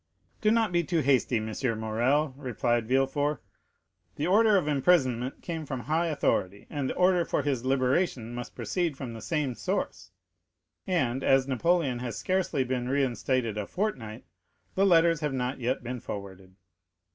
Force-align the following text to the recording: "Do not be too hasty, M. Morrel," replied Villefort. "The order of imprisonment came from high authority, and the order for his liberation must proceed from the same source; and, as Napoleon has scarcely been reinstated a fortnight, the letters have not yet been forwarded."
"Do 0.41 0.49
not 0.49 0.71
be 0.71 0.83
too 0.83 1.01
hasty, 1.01 1.37
M. 1.37 1.53
Morrel," 1.79 2.33
replied 2.35 2.87
Villefort. 2.87 3.43
"The 4.15 4.25
order 4.25 4.57
of 4.57 4.67
imprisonment 4.67 5.43
came 5.43 5.63
from 5.63 5.81
high 5.81 6.07
authority, 6.07 6.65
and 6.71 6.89
the 6.89 6.95
order 6.95 7.23
for 7.23 7.43
his 7.43 7.65
liberation 7.65 8.33
must 8.33 8.55
proceed 8.55 8.97
from 8.97 9.13
the 9.13 9.21
same 9.21 9.53
source; 9.53 10.09
and, 10.87 11.23
as 11.23 11.47
Napoleon 11.47 11.99
has 11.99 12.17
scarcely 12.17 12.63
been 12.63 12.89
reinstated 12.89 13.59
a 13.59 13.67
fortnight, 13.67 14.25
the 14.73 14.87
letters 14.87 15.19
have 15.19 15.33
not 15.33 15.59
yet 15.59 15.83
been 15.83 15.99
forwarded." 15.99 16.55